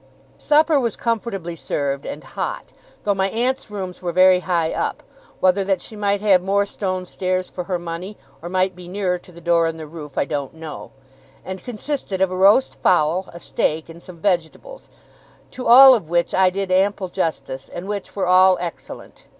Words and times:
Supper 0.39 0.79
was 0.79 0.95
comfortably 0.95 1.55
served 1.55 2.07
and 2.07 2.23
hot, 2.23 2.73
though 3.03 3.13
my 3.13 3.29
aunt's 3.29 3.69
rooms 3.69 4.01
were 4.01 4.11
very 4.11 4.39
high 4.39 4.73
up 4.73 5.03
whether 5.39 5.63
that 5.63 5.79
she 5.79 5.95
might 5.95 6.21
have 6.21 6.41
more 6.41 6.65
stone 6.65 7.05
stairs 7.05 7.51
for 7.51 7.65
her 7.65 7.77
money, 7.77 8.17
or 8.41 8.49
might 8.49 8.75
be 8.75 8.87
nearer 8.87 9.19
to 9.19 9.31
the 9.31 9.39
door 9.39 9.67
in 9.67 9.77
the 9.77 9.85
roof, 9.85 10.17
I 10.17 10.25
don't 10.25 10.55
know 10.55 10.89
and 11.45 11.63
consisted 11.63 12.19
of 12.19 12.31
a 12.31 12.35
roast 12.35 12.81
fowl, 12.81 13.29
a 13.31 13.39
steak, 13.39 13.89
and 13.89 14.01
some 14.01 14.17
vegetables, 14.19 14.89
to 15.51 15.67
all 15.67 15.93
of 15.93 16.09
which 16.09 16.33
I 16.33 16.49
did 16.49 16.71
ample 16.71 17.09
justice, 17.09 17.69
and 17.69 17.87
which 17.87 18.15
were 18.15 18.25
all 18.25 18.57
excellent. 18.59 19.25